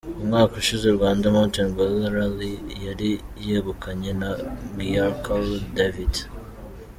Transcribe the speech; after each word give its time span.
Umwaka 0.21 0.53
ushize, 0.61 0.85
Rwanda 0.97 1.25
Mountain 1.35 1.69
Gorilla 1.75 2.09
Rally 2.17 2.53
yari 2.85 3.09
yegukanywe 3.47 4.11
na 4.21 4.31
Giancarlo 4.77 5.57
Davite. 5.75 6.21